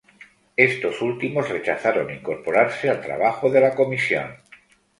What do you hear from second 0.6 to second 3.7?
Estos últimos rechazaron incorporarse al trabajo de